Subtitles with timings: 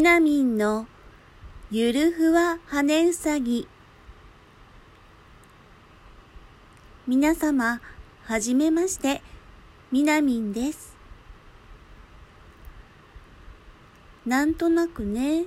[0.00, 0.86] みなみんの
[1.70, 3.68] ゆるふわ羽うさぎ。
[7.06, 7.82] 皆様
[8.22, 9.20] はじめまして。
[9.92, 10.96] みなみんです。
[14.24, 15.44] なんとなくね。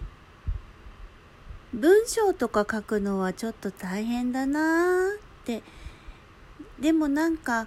[1.74, 5.64] 文章とか書くのはちょっと大変だなーって。
[6.80, 7.66] でもなんか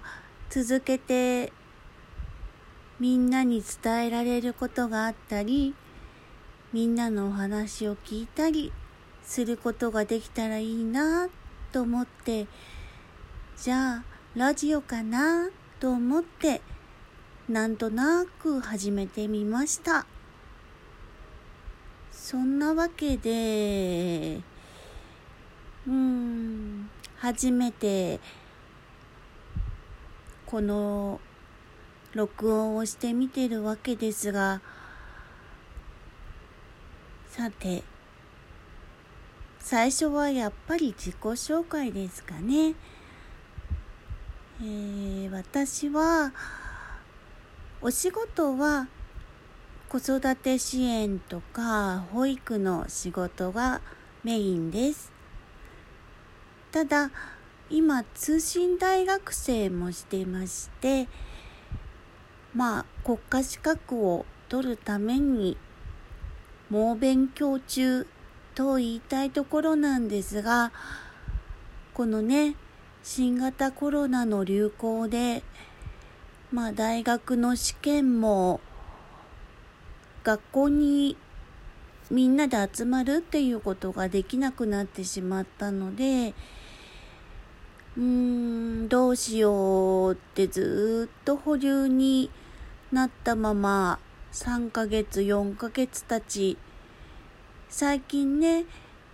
[0.49, 1.51] 続けて
[2.97, 5.75] みんなに伝えられることがあったり
[6.73, 8.73] みんなのお話を聞いたり
[9.23, 11.29] することができたらいいな
[11.71, 12.47] と思って
[13.55, 14.03] じゃあ
[14.35, 15.49] ラジオかな
[15.79, 16.61] と思って
[17.47, 20.05] なんとなく始めてみました。
[22.11, 24.41] そんなわけで
[25.87, 28.19] うん初めて
[30.45, 31.21] この
[32.13, 34.61] 録音をしてみてるわけですが
[37.37, 37.83] さて
[39.59, 42.73] 最初はやっぱり自己紹介ですかね、
[44.59, 46.33] えー、私は
[47.79, 48.87] お仕事は
[49.87, 53.81] 子育て支援とか保育の仕事が
[54.23, 55.11] メインです。
[56.71, 57.11] ただ
[57.69, 61.07] 今通信大学生もしてまして
[62.55, 65.55] まあ国家資格を取るために
[66.69, 68.07] 猛勉強中
[68.55, 70.71] と言いたいところなんですが
[71.93, 72.55] このね
[73.03, 75.43] 新型コロナの流行で
[76.51, 78.59] まあ大学の試験も
[80.23, 81.17] 学校に
[82.09, 86.33] みんなで集まるっていうことができなくなってしまったので
[87.97, 92.29] うーん、どうしようってずっと保留に
[92.91, 93.99] なったまま
[94.33, 96.57] 3ヶ月、4ヶ月経ち、
[97.69, 98.65] 最近ね、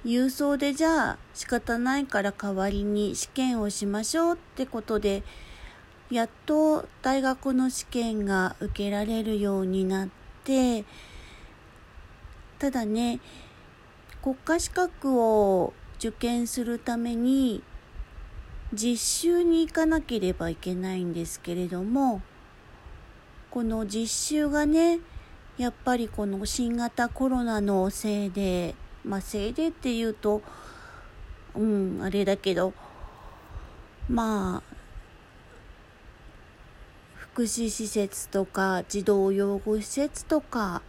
[0.05, 5.23] 郵送でじゃあ仕方ないから代わりに試験をしましょうってことで、
[6.11, 10.09] やっと大学の試験が受けられるようになっ
[10.43, 10.85] て、
[12.59, 13.19] ただね、
[14.21, 17.63] 国家資格を受験するために
[18.73, 22.21] 実習に行かなければいけないんですけれども
[23.51, 24.99] この実習がね
[25.57, 28.73] やっぱりこの新型コロナのせいで
[29.05, 30.41] まあせいでっていうと
[31.55, 32.73] うんあれだけど
[34.09, 34.73] まあ
[37.33, 40.81] 福祉施設とか児童養護施設とか、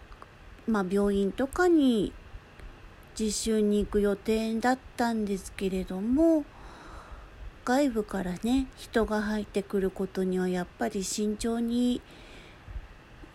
[0.66, 2.12] まあ、病院とかに
[3.18, 6.44] 実習に行く予定だったんですけれども
[7.64, 12.02] 外部からね人が入ってくることにはやっぱり慎重に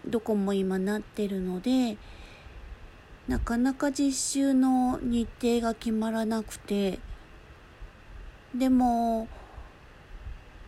[0.05, 1.97] どこも今なってるので
[3.27, 6.99] なかなか実習の日程が決まらなくて
[8.55, 9.27] でも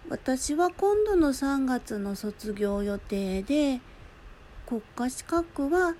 [0.09, 3.81] 私は今度の3月の卒業予定で
[4.67, 5.95] 国家資格は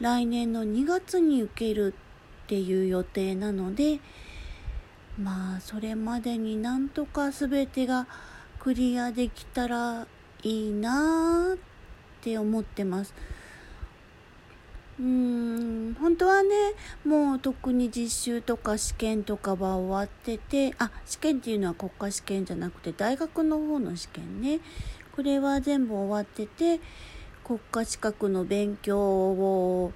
[0.00, 1.94] 来年の2月に受ける
[2.44, 4.00] っていう予定なので
[5.20, 8.06] まあそれまでになんとか全てが
[8.60, 10.06] クリアできたら
[10.42, 11.75] いいなって
[12.26, 13.14] って思ってます。
[14.98, 16.48] うーん本当はね
[17.04, 24.58] もう特に実習とか試験とかは終わっててあ試験っていうのは国家試験じゃなくて大学の方の試験ね。
[25.14, 26.80] これは全部終わってて
[27.44, 29.92] 国家資格の勉強を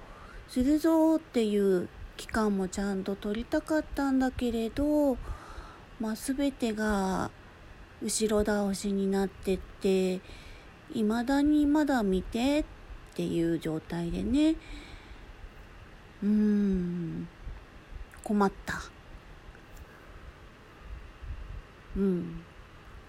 [0.47, 5.17] するぞっていう期間もちゃんと取りたかったんだけれど、
[5.99, 7.29] まあ、全てが
[8.01, 10.21] 後ろ倒しになってって
[10.93, 12.65] 未だにまだ見てっ
[13.15, 14.55] ていう状態でね。
[16.23, 17.27] うーん。
[18.23, 18.81] 困った。
[21.97, 22.41] うん。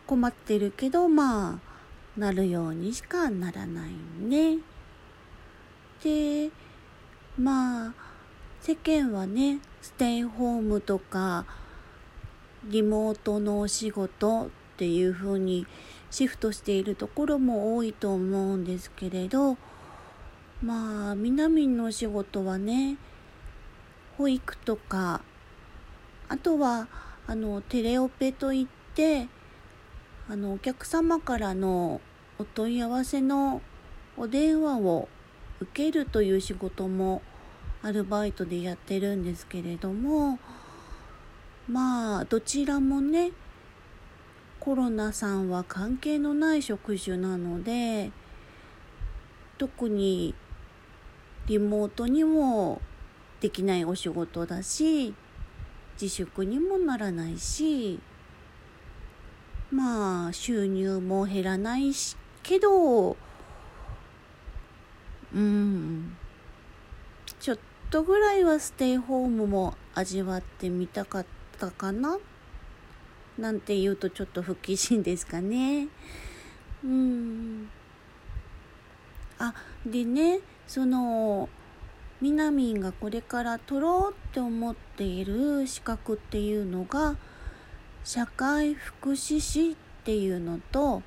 [0.06, 1.60] 困ってるけどま
[2.16, 4.58] あなるようにしかならないね。
[6.02, 6.50] で
[7.38, 7.94] まあ
[8.60, 11.46] 世間はねステイホームとか
[12.64, 15.66] リモートのお仕事っていう風に
[16.12, 19.56] シフトしているところも多いと思うんですけれど
[20.62, 22.98] まあみなみんの仕事はね
[24.18, 25.22] 保育とか
[26.28, 26.86] あとは
[27.26, 29.26] あのテレオペといって
[30.28, 32.02] あのお客様からの
[32.38, 33.62] お問い合わせの
[34.18, 35.08] お電話を
[35.60, 37.22] 受けるという仕事も
[37.82, 40.38] アルバイトでやってるんですけれども
[41.66, 43.30] まあどちらもね
[44.64, 48.12] コロナさんは関係のない職種なので
[49.58, 50.36] 特に
[51.48, 52.80] リモートにも
[53.40, 55.14] できないお仕事だし
[56.00, 57.98] 自粛にもならないし
[59.72, 63.16] まあ収入も減らないしけど
[65.34, 66.16] うん
[67.40, 67.58] ちょっ
[67.90, 71.26] とぐらいはステイホームも味わってみたかっ
[71.58, 72.16] たかな。
[73.38, 75.88] なんて言うとちょっと不謹慎ですかね。
[76.84, 77.68] うん
[79.38, 79.54] あ
[79.86, 81.48] でねその
[82.20, 87.16] みなみんがこれから取ろうって思っている資格っていうのが
[88.04, 89.74] 社会福祉士っ
[90.04, 91.02] ていうのと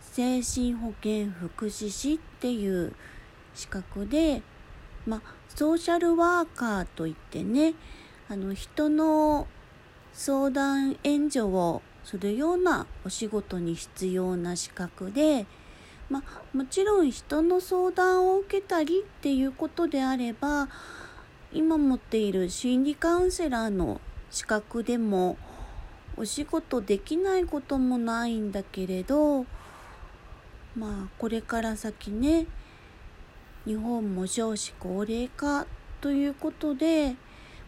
[0.00, 2.92] 精神保健福祉士っていう
[3.54, 4.42] 資格で、
[5.06, 7.74] まあソーシャルワーカーといってね
[8.28, 9.46] あの人の
[10.14, 15.44] 相談援助をするようなお仕事に必要な資格で、
[16.08, 20.68] まあ、もちろん人の相談を受けたりっていうことであれば
[21.52, 24.00] 今持っている心理カウンセラーの
[24.30, 25.36] 資格でも
[26.16, 29.46] お仕事できないこともないんだけれど
[30.76, 32.46] まあこれから先ね
[33.66, 35.66] 日本も少子高齢化
[36.00, 37.16] ということで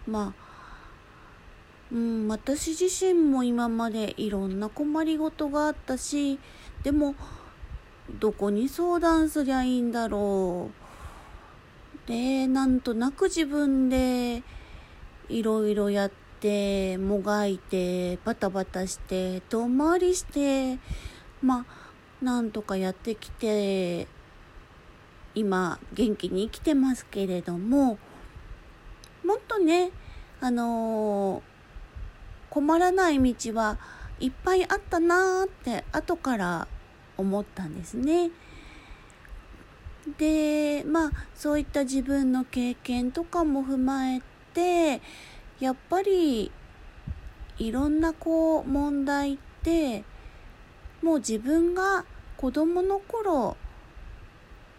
[0.06, 0.45] まあ
[1.92, 6.38] うん、私自身も今までいろんな困りごとがあったし
[6.82, 7.14] でも
[8.18, 10.70] どこに相談すりゃいいんだろ
[12.04, 12.08] う。
[12.08, 14.44] でなんとなく自分で
[15.28, 16.10] いろいろやっ
[16.40, 20.78] てもがいてバタバタして遠回りして
[21.42, 24.06] まあなんとかやってきて
[25.34, 27.98] 今元気に生きてますけれども
[29.24, 29.90] もっとね
[30.40, 31.55] あのー
[32.56, 33.76] 困らない道は
[34.18, 36.66] いっぱいあったなーって後から
[37.18, 38.30] 思ったんですね。
[40.16, 44.22] でまあそういった自分の経験とかも踏まえ
[44.54, 45.02] て
[45.60, 46.50] やっぱり
[47.58, 50.04] いろんなこう問題って
[51.02, 52.06] もう自分が
[52.38, 53.58] 子供の頃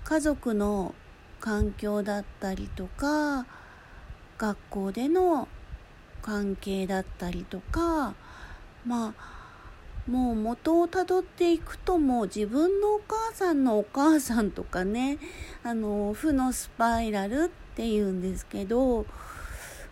[0.04, 0.96] 家族の
[1.40, 3.46] 環境だったりとか
[4.40, 5.48] 学校での
[6.28, 8.14] 関係だったりとか
[8.86, 9.38] まあ
[10.12, 15.20] もう元をたどっていくともう自分のお母さんのお母さんとかね
[15.64, 19.06] あの負のスパイラルっていうんですけど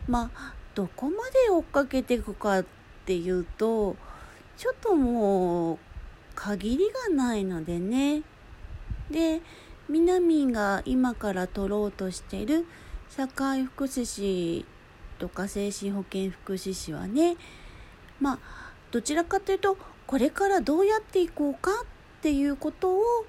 [0.09, 2.65] まあどこまで追っかけていくかっ
[3.05, 3.95] ていうと
[4.57, 5.77] ちょっともう
[6.35, 8.23] 限りがないのでね。
[9.09, 9.41] で
[9.87, 12.65] みなみんが今から取ろうとしてる
[13.09, 14.65] 社会福祉士
[15.17, 17.35] とか精神保健福祉士はね
[18.19, 18.39] まあ
[18.91, 19.77] どちらかというと
[20.07, 21.85] これからどうやっていこうかっ
[22.21, 23.25] ていうことを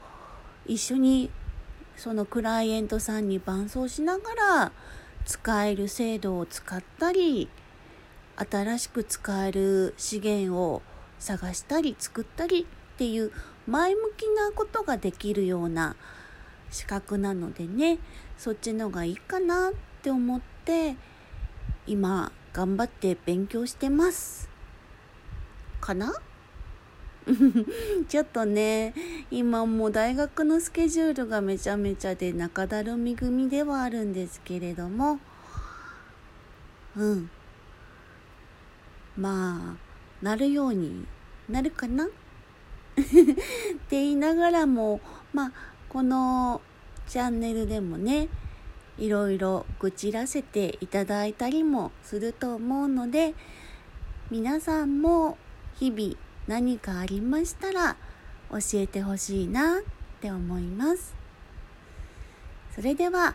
[0.67, 1.31] 一緒に
[1.97, 4.73] そのクライエントさんに伴走しながら
[5.25, 7.49] 使える制度を使ったり
[8.37, 10.82] 新しく使える資源を
[11.19, 13.32] 探したり作ったりっていう
[13.67, 15.97] 前向きなことができるような
[16.71, 17.99] 資格なのでね
[18.37, 19.73] そっちのがいいかなっ
[20.03, 20.97] て思って
[21.87, 24.49] 今頑張って勉強してます。
[25.81, 26.12] かな？
[28.08, 28.94] ちょっとね
[29.31, 35.19] 今もう大学のスケジュールがめちゃめちゃで中だるみ組ではあるんですけれども。
[36.96, 37.31] うん。
[39.17, 41.06] まあなるように
[41.49, 42.05] なるかな？
[42.06, 42.08] っ
[42.96, 45.01] て言いながらも
[45.32, 45.53] まあ
[45.89, 46.60] この
[47.06, 48.29] チャンネルでもね
[48.98, 53.34] いろいろ愚痴らせていただいたりもすると思うので
[54.31, 55.36] 皆さんも
[55.74, 56.15] 日々
[56.46, 57.96] 何かありましたら
[58.50, 59.82] 教えてほしいなっ
[60.20, 61.15] て思います。
[62.74, 63.34] それでは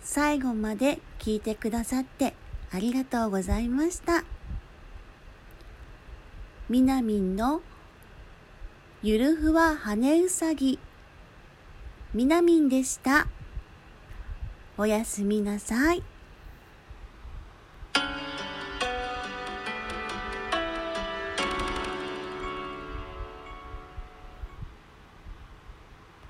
[0.00, 2.34] 最後まで聞いてくださって
[2.70, 4.24] ありがとうございました。
[6.68, 7.62] みなみんの
[9.02, 10.78] ゆるふわ羽うさぎ。
[12.14, 13.26] みなみんでした。
[14.80, 16.17] おやすみなさい。